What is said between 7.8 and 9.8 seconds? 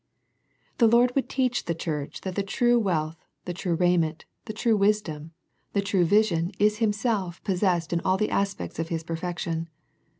in all the aspects of His perfection.